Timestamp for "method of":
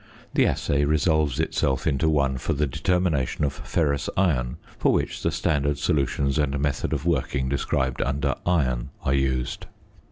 6.59-7.05